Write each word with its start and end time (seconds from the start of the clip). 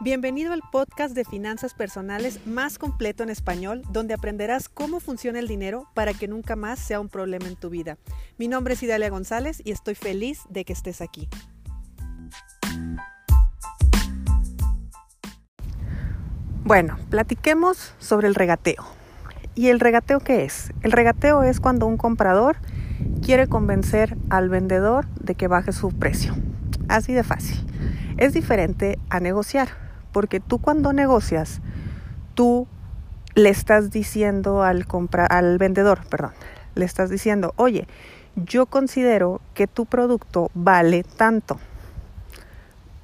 Bienvenido 0.00 0.52
al 0.52 0.62
podcast 0.70 1.12
de 1.12 1.24
finanzas 1.24 1.74
personales 1.74 2.46
más 2.46 2.78
completo 2.78 3.24
en 3.24 3.30
español, 3.30 3.82
donde 3.90 4.14
aprenderás 4.14 4.68
cómo 4.68 5.00
funciona 5.00 5.40
el 5.40 5.48
dinero 5.48 5.88
para 5.92 6.14
que 6.14 6.28
nunca 6.28 6.54
más 6.54 6.78
sea 6.78 7.00
un 7.00 7.08
problema 7.08 7.48
en 7.48 7.56
tu 7.56 7.68
vida. 7.68 7.98
Mi 8.38 8.46
nombre 8.46 8.74
es 8.74 8.82
Idalia 8.84 9.10
González 9.10 9.60
y 9.64 9.72
estoy 9.72 9.96
feliz 9.96 10.42
de 10.50 10.64
que 10.64 10.72
estés 10.72 11.00
aquí. 11.00 11.28
Bueno, 16.62 16.96
platiquemos 17.10 17.92
sobre 17.98 18.28
el 18.28 18.36
regateo. 18.36 18.84
¿Y 19.56 19.66
el 19.66 19.80
regateo 19.80 20.20
qué 20.20 20.44
es? 20.44 20.72
El 20.82 20.92
regateo 20.92 21.42
es 21.42 21.58
cuando 21.58 21.86
un 21.86 21.96
comprador 21.96 22.58
quiere 23.20 23.48
convencer 23.48 24.16
al 24.30 24.48
vendedor 24.48 25.08
de 25.16 25.34
que 25.34 25.48
baje 25.48 25.72
su 25.72 25.90
precio. 25.90 26.36
Así 26.86 27.12
de 27.14 27.24
fácil. 27.24 27.66
Es 28.16 28.32
diferente 28.32 29.00
a 29.10 29.18
negociar 29.18 29.87
porque 30.12 30.40
tú 30.40 30.58
cuando 30.58 30.92
negocias, 30.92 31.60
tú 32.34 32.66
le 33.34 33.50
estás 33.50 33.90
diciendo 33.90 34.62
al, 34.62 34.86
al 35.28 35.58
vendedor, 35.58 36.00
perdón, 36.08 36.32
le 36.74 36.84
estás 36.84 37.10
diciendo, 37.10 37.52
oye, 37.56 37.86
yo 38.36 38.66
considero 38.66 39.40
que 39.54 39.66
tu 39.66 39.86
producto 39.86 40.50
vale 40.54 41.04
tanto. 41.04 41.58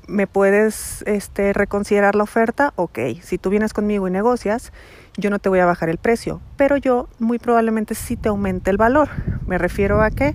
¿Me 0.06 0.27
puedes 0.27 1.02
este, 1.06 1.52
reconsiderar 1.52 2.14
la 2.14 2.24
oferta? 2.24 2.72
Ok, 2.77 2.98
si 3.22 3.38
tú 3.38 3.48
vienes 3.48 3.72
conmigo 3.72 4.06
y 4.06 4.10
negocias, 4.10 4.72
yo 5.16 5.30
no 5.30 5.38
te 5.38 5.48
voy 5.48 5.60
a 5.60 5.66
bajar 5.66 5.88
el 5.88 5.98
precio, 5.98 6.41
pero 6.56 6.77
yo 6.77 7.08
muy 7.18 7.38
probablemente 7.38 7.94
sí 7.94 8.16
te 8.16 8.28
aumente 8.28 8.70
el 8.70 8.77
valor. 8.77 9.08
Me 9.46 9.56
refiero 9.56 10.02
a 10.02 10.10
que 10.10 10.34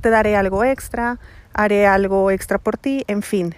te 0.00 0.08
daré 0.08 0.36
algo 0.36 0.64
extra, 0.64 1.18
haré 1.52 1.86
algo 1.86 2.30
extra 2.30 2.58
por 2.58 2.78
ti, 2.78 3.04
en 3.08 3.22
fin, 3.22 3.54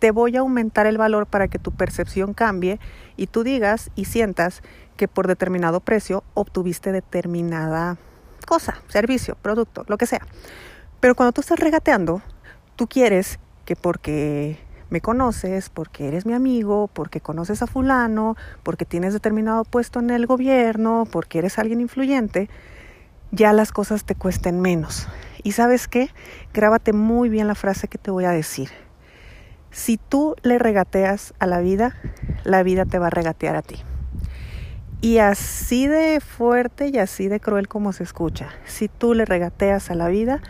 te 0.00 0.10
voy 0.10 0.36
a 0.36 0.40
aumentar 0.40 0.86
el 0.86 0.98
valor 0.98 1.26
para 1.26 1.46
que 1.46 1.60
tu 1.60 1.70
percepción 1.70 2.34
cambie 2.34 2.80
y 3.16 3.28
tú 3.28 3.44
digas 3.44 3.90
y 3.94 4.06
sientas 4.06 4.62
que 4.96 5.06
por 5.06 5.28
determinado 5.28 5.80
precio 5.80 6.24
obtuviste 6.34 6.90
determinada 6.90 7.98
cosa, 8.46 8.82
servicio, 8.88 9.36
producto, 9.40 9.84
lo 9.86 9.98
que 9.98 10.06
sea. 10.06 10.26
Pero 10.98 11.14
cuando 11.14 11.32
tú 11.32 11.42
estás 11.42 11.60
regateando, 11.60 12.22
tú 12.76 12.88
quieres 12.88 13.38
que 13.64 13.76
porque 13.76 14.58
me 14.88 15.00
conoces, 15.00 15.68
porque 15.68 16.08
eres 16.08 16.26
mi 16.26 16.32
amigo, 16.32 16.88
porque 16.92 17.20
conoces 17.20 17.62
a 17.62 17.66
fulano, 17.66 18.36
porque 18.62 18.84
tienes 18.84 19.12
determinado 19.12 19.64
puesto 19.64 20.00
en 20.00 20.10
el 20.10 20.26
gobierno, 20.26 21.06
porque 21.10 21.38
eres 21.38 21.58
alguien 21.58 21.80
influyente, 21.80 22.48
ya 23.30 23.52
las 23.52 23.70
cosas 23.70 24.04
te 24.04 24.14
cuesten 24.14 24.60
menos. 24.60 25.08
Y 25.42 25.52
sabes 25.52 25.88
qué? 25.88 26.08
Grábate 26.52 26.92
muy 26.92 27.28
bien 27.28 27.46
la 27.46 27.54
frase 27.54 27.86
que 27.86 27.98
te 27.98 28.10
voy 28.10 28.24
a 28.24 28.30
decir. 28.30 28.70
Si 29.70 29.98
tú 29.98 30.34
le 30.42 30.58
regateas 30.58 31.32
a 31.38 31.46
la 31.46 31.60
vida, 31.60 31.94
la 32.44 32.62
vida 32.62 32.84
te 32.84 32.98
va 32.98 33.06
a 33.06 33.10
regatear 33.10 33.56
a 33.56 33.62
ti. 33.62 33.76
Y 35.02 35.16
así 35.18 35.86
de 35.86 36.20
fuerte 36.20 36.88
y 36.88 36.98
así 36.98 37.28
de 37.28 37.40
cruel 37.40 37.68
como 37.68 37.94
se 37.94 38.02
escucha, 38.02 38.50
si 38.66 38.88
tú 38.88 39.14
le 39.14 39.24
regateas 39.24 39.90
a 39.90 39.94
la 39.94 40.08
vida, 40.08 40.42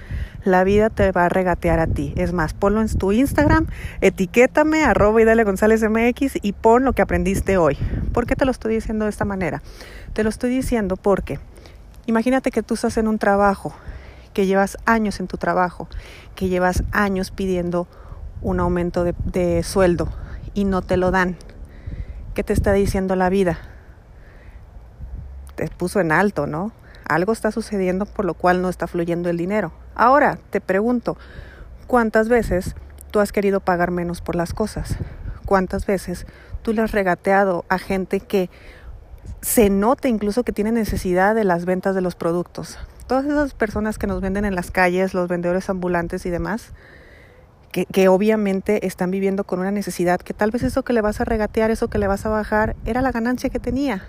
la 0.42 0.64
vida 0.64 0.90
te 0.90 1.12
va 1.12 1.26
a 1.26 1.28
regatear 1.28 1.78
a 1.78 1.86
ti. 1.86 2.14
Es 2.16 2.32
más, 2.32 2.52
ponlo 2.54 2.80
en 2.80 2.88
tu 2.88 3.12
Instagram, 3.12 3.66
etiquétame, 4.00 4.82
arroba 4.82 5.22
y 5.22 5.24
dale 5.24 5.44
González 5.44 5.88
MX 5.88 6.38
y 6.42 6.52
pon 6.52 6.84
lo 6.84 6.94
que 6.94 7.02
aprendiste 7.02 7.58
hoy. 7.58 7.76
¿Por 8.12 8.26
qué 8.26 8.34
te 8.34 8.44
lo 8.44 8.50
estoy 8.50 8.74
diciendo 8.74 9.04
de 9.04 9.10
esta 9.10 9.24
manera? 9.24 9.62
Te 10.14 10.24
lo 10.24 10.30
estoy 10.30 10.50
diciendo 10.50 10.96
porque 10.96 11.38
imagínate 12.06 12.50
que 12.50 12.64
tú 12.64 12.74
estás 12.74 12.96
en 12.96 13.06
un 13.06 13.18
trabajo, 13.18 13.72
que 14.32 14.46
llevas 14.46 14.78
años 14.84 15.20
en 15.20 15.28
tu 15.28 15.36
trabajo, 15.36 15.88
que 16.34 16.48
llevas 16.48 16.82
años 16.90 17.30
pidiendo 17.30 17.86
un 18.42 18.60
aumento 18.60 19.04
de, 19.04 19.62
sueldo 19.62 20.08
y 20.54 20.64
no 20.64 20.82
te 20.82 20.96
lo 20.96 21.10
dan. 21.10 21.36
¿Qué 22.34 22.42
te 22.42 22.52
está 22.52 22.72
diciendo 22.72 23.16
la 23.16 23.28
vida? 23.28 23.58
Te 25.56 25.68
puso 25.68 26.00
en 26.00 26.12
alto, 26.12 26.46
¿no? 26.46 26.72
Algo 27.08 27.32
está 27.32 27.50
sucediendo 27.50 28.06
por 28.06 28.24
lo 28.24 28.34
cual 28.34 28.62
no 28.62 28.68
está 28.68 28.86
fluyendo 28.86 29.28
el 29.28 29.36
dinero. 29.36 29.72
Ahora, 29.94 30.38
te 30.50 30.60
pregunto, 30.60 31.16
¿cuántas 31.86 32.28
veces 32.28 32.76
tú 33.10 33.20
has 33.20 33.32
querido 33.32 33.60
pagar 33.60 33.90
menos 33.90 34.20
por 34.20 34.36
las 34.36 34.54
cosas? 34.54 34.96
¿Cuántas 35.44 35.86
veces 35.86 36.26
tú 36.62 36.72
le 36.72 36.82
has 36.82 36.92
regateado 36.92 37.64
a 37.68 37.78
gente 37.78 38.20
que 38.20 38.48
se 39.40 39.70
nota 39.70 40.08
incluso 40.08 40.44
que 40.44 40.52
tiene 40.52 40.70
necesidad 40.70 41.34
de 41.34 41.44
las 41.44 41.64
ventas 41.64 41.94
de 41.94 42.00
los 42.00 42.14
productos? 42.14 42.78
Todas 43.08 43.24
esas 43.24 43.54
personas 43.54 43.98
que 43.98 44.06
nos 44.06 44.20
venden 44.20 44.44
en 44.44 44.54
las 44.54 44.70
calles, 44.70 45.14
los 45.14 45.28
vendedores 45.28 45.68
ambulantes 45.68 46.24
y 46.26 46.30
demás, 46.30 46.72
que, 47.72 48.08
obviamente 48.08 48.86
están 48.86 49.10
viviendo 49.10 49.44
con 49.44 49.60
una 49.60 49.70
necesidad, 49.70 50.20
que 50.20 50.34
tal 50.34 50.50
vez 50.50 50.62
eso 50.64 50.82
que 50.82 50.92
le 50.92 51.00
vas 51.00 51.20
a 51.20 51.24
regatear, 51.24 51.70
eso 51.70 51.88
que 51.88 51.98
le 51.98 52.08
vas 52.08 52.26
a 52.26 52.28
bajar, 52.28 52.74
era 52.84 53.00
la 53.00 53.12
ganancia 53.12 53.50
que 53.50 53.60
tenía. 53.60 54.08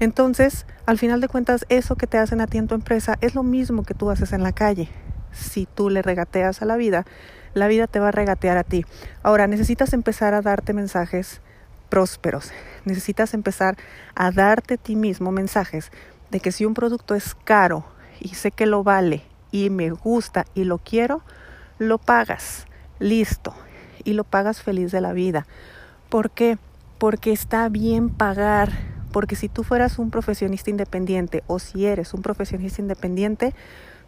Entonces, 0.00 0.66
al 0.86 0.98
final 0.98 1.20
de 1.20 1.28
cuentas, 1.28 1.64
eso 1.70 1.96
que 1.96 2.06
te 2.06 2.18
hacen 2.18 2.40
a 2.40 2.46
ti 2.46 2.58
en 2.58 2.66
tu 2.66 2.74
empresa 2.74 3.16
es 3.20 3.34
lo 3.34 3.42
mismo 3.42 3.84
que 3.84 3.94
tú 3.94 4.10
haces 4.10 4.32
en 4.32 4.42
la 4.42 4.52
calle. 4.52 4.90
Si 5.32 5.66
tú 5.66 5.88
le 5.88 6.02
regateas 6.02 6.60
a 6.60 6.66
la 6.66 6.76
vida, 6.76 7.06
la 7.54 7.68
vida 7.68 7.86
te 7.86 8.00
va 8.00 8.08
a 8.08 8.12
regatear 8.12 8.58
a 8.58 8.64
ti. 8.64 8.84
Ahora, 9.22 9.46
necesitas 9.46 9.92
empezar 9.94 10.34
a 10.34 10.42
darte 10.42 10.74
mensajes 10.74 11.40
prósperos. 11.88 12.52
Necesitas 12.84 13.32
empezar 13.32 13.76
a 14.14 14.30
darte 14.30 14.74
a 14.74 14.76
ti 14.76 14.94
mismo 14.94 15.32
mensajes 15.32 15.90
de 16.30 16.40
que 16.40 16.52
si 16.52 16.66
un 16.66 16.74
producto 16.74 17.14
es 17.14 17.34
caro 17.34 17.84
y 18.20 18.30
sé 18.30 18.50
que 18.50 18.66
lo 18.66 18.82
vale 18.82 19.22
y 19.52 19.70
me 19.70 19.90
gusta 19.90 20.44
y 20.54 20.64
lo 20.64 20.78
quiero, 20.78 21.22
lo 21.78 21.98
pagas 21.98 22.66
listo, 23.04 23.54
y 24.02 24.14
lo 24.14 24.24
pagas 24.24 24.62
feliz 24.62 24.90
de 24.90 25.00
la 25.00 25.12
vida. 25.12 25.46
¿Por 26.08 26.30
qué? 26.30 26.58
Porque 26.98 27.32
está 27.32 27.68
bien 27.68 28.08
pagar, 28.08 28.70
porque 29.12 29.36
si 29.36 29.48
tú 29.48 29.62
fueras 29.62 29.98
un 29.98 30.10
profesionista 30.10 30.70
independiente 30.70 31.44
o 31.46 31.58
si 31.58 31.86
eres 31.86 32.14
un 32.14 32.22
profesionista 32.22 32.80
independiente, 32.80 33.54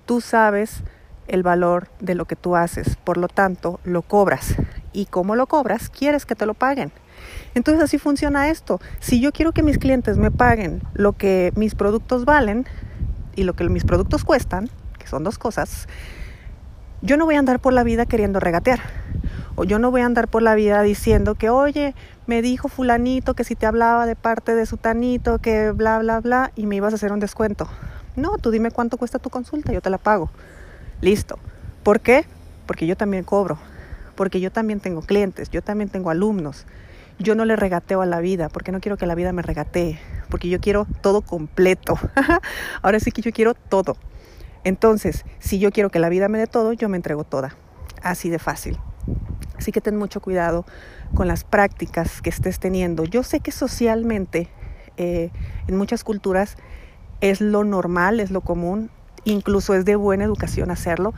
tú 0.07 0.21
sabes 0.21 0.83
el 1.29 1.43
valor 1.43 1.89
de 2.01 2.15
lo 2.15 2.25
que 2.25 2.37
tú 2.37 2.57
haces, 2.57 2.97
por 2.97 3.19
lo 3.19 3.29
tanto, 3.29 3.81
lo 3.85 4.03
cobras. 4.03 4.55
Y 4.93 5.07
como 5.07 5.37
lo 5.37 5.47
cobras, 5.47 5.91
quieres 5.91 6.25
que 6.25 6.35
te 6.35 6.47
lo 6.47 6.55
paguen. 6.55 6.91
Entonces 7.55 7.83
así 7.83 7.99
funciona 7.99 8.49
esto. 8.49 8.81
Si 9.01 9.21
yo 9.21 9.33
quiero 9.33 9.53
que 9.53 9.63
mis 9.63 9.79
clientes 9.79 10.17
me 10.17 10.31
paguen 10.31 10.83
lo 10.95 11.13
que 11.13 11.53
mis 11.55 11.75
productos 11.75 12.25
valen 12.25 12.67
y 13.35 13.43
lo 13.43 13.55
que 13.55 13.69
mis 13.69 13.85
productos 13.85 14.25
cuestan, 14.25 14.71
que 14.99 15.07
son 15.07 15.25
dos 15.25 15.39
cosas, 15.39 15.87
yo 17.03 17.17
no 17.17 17.25
voy 17.25 17.37
a 17.37 17.39
andar 17.39 17.61
por 17.61 17.73
la 17.73 17.83
vida 17.83 18.07
queriendo 18.07 18.41
regatear. 18.41 18.81
O 19.55 19.65
yo 19.65 19.79
no 19.79 19.91
voy 19.91 20.03
a 20.03 20.07
andar 20.07 20.29
por 20.29 20.43
la 20.43 20.55
vida 20.55 20.83
diciendo 20.83 21.35
que, 21.35 21.49
oye, 21.49 21.95
me 22.27 22.43
dijo 22.43 22.69
fulanito 22.69 23.35
que 23.35 23.45
si 23.45 23.55
te 23.55 23.67
hablaba 23.67 24.07
de 24.07 24.17
parte 24.17 24.55
de 24.55 24.67
su 24.67 24.77
tanito, 24.77 25.39
que 25.39 25.71
bla, 25.71 25.99
bla, 25.99 26.21
bla, 26.21 26.53
y 26.57 26.67
me 26.67 26.77
ibas 26.77 26.93
a 26.93 26.97
hacer 26.97 27.13
un 27.13 27.21
descuento. 27.21 27.67
No, 28.17 28.39
tú 28.39 28.51
dime 28.51 28.71
cuánto 28.71 28.99
cuesta 28.99 29.19
tu 29.19 29.31
consulta, 29.31 29.73
yo 29.73 29.81
te 29.81 29.91
la 29.91 29.99
pago. 29.99 30.31
Listo. 31.01 31.39
¿Por 31.83 32.01
qué? 32.01 32.25
Porque 32.67 32.87
yo 32.87 32.97
también 32.97 33.25
cobro. 33.25 33.59
Porque 34.15 34.41
yo 34.41 34.51
también 34.51 34.81
tengo 34.81 35.03
clientes, 35.03 35.51
yo 35.51 35.63
también 35.63 35.89
tengo 35.89 36.11
alumnos. 36.11 36.67
Yo 37.19 37.35
no 37.35 37.45
le 37.45 37.57
regateo 37.57 38.03
a 38.03 38.07
la 38.07 38.21
vida, 38.21 38.49
porque 38.49 38.73
no 38.73 38.81
quiero 38.81 38.97
que 38.97 39.07
la 39.07 39.15
vida 39.15 39.33
me 39.33 39.43
regatee, 39.43 39.99
porque 40.29 40.49
yo 40.49 40.61
quiero 40.61 40.87
todo 41.01 41.23
completo. 41.23 41.99
Ahora 42.83 43.01
sí 43.01 43.11
que 43.11 43.23
yo 43.23 43.33
quiero 43.33 43.55
todo. 43.55 43.97
Entonces, 44.67 45.25
si 45.39 45.61
yo 45.61 45.71
quiero 45.71 45.91
que 45.91 46.01
la 46.01 46.09
vida 46.09 46.27
me 46.29 46.39
dé 46.39 46.49
todo, 46.49 46.73
yo 46.73 46.89
me 46.89 46.97
entrego 46.97 47.23
toda. 47.23 47.55
Así 48.03 48.31
de 48.31 48.41
fácil. 48.41 48.77
Así 49.57 49.71
que 49.71 49.81
ten 49.81 49.97
mucho 49.97 50.21
cuidado 50.21 50.67
con 51.15 51.29
las 51.29 51.45
prácticas 51.45 52.21
que 52.21 52.31
estés 52.31 52.59
teniendo. 52.59 53.05
Yo 53.05 53.23
sé 53.23 53.39
que 53.39 53.53
socialmente, 53.53 54.49
eh, 54.97 55.31
en 55.69 55.77
muchas 55.77 56.03
culturas, 56.03 56.57
es 57.21 57.41
lo 57.41 57.63
normal, 57.63 58.19
es 58.19 58.33
lo 58.33 58.41
común, 58.41 58.91
incluso 59.23 59.73
es 59.73 59.85
de 59.85 59.95
buena 59.95 60.25
educación 60.25 60.73
hacerlo, 60.73 61.15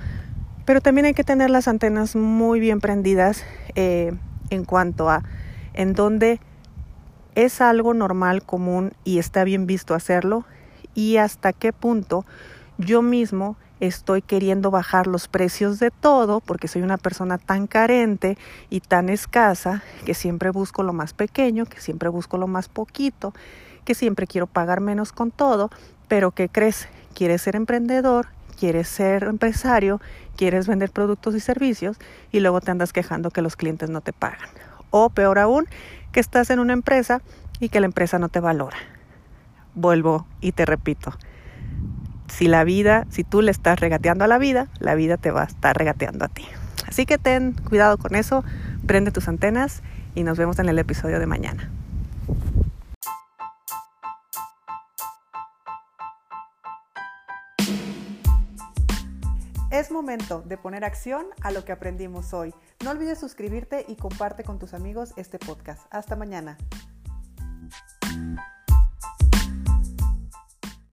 pero 0.66 0.82
también 0.82 1.06
hay 1.06 1.14
que 1.14 1.24
tener 1.24 1.48
las 1.48 1.68
antenas 1.68 2.16
muy 2.16 2.60
bien 2.60 2.80
prendidas 2.82 3.44
eh, 3.76 4.12
en 4.50 4.66
cuanto 4.66 5.08
a 5.08 5.22
en 5.72 5.94
dónde 5.94 6.38
es 7.34 7.62
algo 7.62 7.94
normal, 7.94 8.42
común 8.42 8.92
y 9.04 9.18
está 9.18 9.42
bien 9.44 9.66
visto 9.66 9.94
hacerlo 9.94 10.44
y 10.94 11.16
hasta 11.16 11.54
qué 11.54 11.72
punto 11.72 12.26
yo 12.78 13.02
mismo 13.02 13.56
estoy 13.80 14.22
queriendo 14.22 14.70
bajar 14.70 15.06
los 15.06 15.28
precios 15.28 15.78
de 15.78 15.90
todo 15.90 16.40
porque 16.40 16.68
soy 16.68 16.82
una 16.82 16.96
persona 16.96 17.38
tan 17.38 17.66
carente 17.66 18.38
y 18.70 18.80
tan 18.80 19.08
escasa 19.08 19.82
que 20.04 20.14
siempre 20.14 20.50
busco 20.50 20.82
lo 20.82 20.92
más 20.92 21.12
pequeño, 21.12 21.66
que 21.66 21.80
siempre 21.80 22.08
busco 22.08 22.38
lo 22.38 22.46
más 22.46 22.68
poquito, 22.68 23.34
que 23.84 23.94
siempre 23.94 24.26
quiero 24.26 24.46
pagar 24.46 24.80
menos 24.80 25.12
con 25.12 25.30
todo, 25.30 25.70
pero 26.06 26.30
que 26.30 26.48
crees, 26.48 26.88
quieres 27.14 27.42
ser 27.42 27.56
emprendedor, 27.56 28.28
quieres 28.58 28.88
ser 28.88 29.24
empresario, 29.24 30.00
quieres 30.36 30.66
vender 30.66 30.90
productos 30.90 31.34
y 31.34 31.40
servicios 31.40 31.96
y 32.32 32.40
luego 32.40 32.60
te 32.60 32.70
andas 32.70 32.92
quejando 32.92 33.30
que 33.30 33.42
los 33.42 33.56
clientes 33.56 33.90
no 33.90 34.00
te 34.00 34.12
pagan. 34.12 34.50
O 34.90 35.10
peor 35.10 35.38
aún, 35.38 35.66
que 36.12 36.20
estás 36.20 36.50
en 36.50 36.58
una 36.60 36.72
empresa 36.72 37.22
y 37.60 37.68
que 37.68 37.80
la 37.80 37.86
empresa 37.86 38.18
no 38.18 38.28
te 38.28 38.40
valora. 38.40 38.78
Vuelvo 39.74 40.26
y 40.40 40.52
te 40.52 40.64
repito, 40.64 41.12
si 42.28 42.48
la 42.48 42.64
vida, 42.64 43.06
si 43.10 43.24
tú 43.24 43.42
le 43.42 43.50
estás 43.50 43.80
regateando 43.80 44.24
a 44.24 44.28
la 44.28 44.38
vida, 44.38 44.68
la 44.78 44.94
vida 44.94 45.16
te 45.16 45.30
va 45.30 45.42
a 45.42 45.46
estar 45.46 45.76
regateando 45.76 46.24
a 46.24 46.28
ti. 46.28 46.46
Así 46.86 47.06
que 47.06 47.18
ten 47.18 47.52
cuidado 47.52 47.98
con 47.98 48.14
eso, 48.14 48.44
prende 48.86 49.10
tus 49.10 49.28
antenas 49.28 49.82
y 50.14 50.22
nos 50.22 50.38
vemos 50.38 50.58
en 50.58 50.68
el 50.68 50.78
episodio 50.78 51.18
de 51.18 51.26
mañana. 51.26 51.70
Es 59.70 59.92
momento 59.92 60.42
de 60.42 60.56
poner 60.56 60.84
acción 60.84 61.26
a 61.42 61.50
lo 61.50 61.64
que 61.64 61.72
aprendimos 61.72 62.32
hoy. 62.32 62.54
No 62.82 62.90
olvides 62.90 63.20
suscribirte 63.20 63.84
y 63.86 63.96
comparte 63.96 64.42
con 64.42 64.58
tus 64.58 64.74
amigos 64.74 65.12
este 65.16 65.38
podcast. 65.38 65.82
Hasta 65.90 66.16
mañana. 66.16 66.56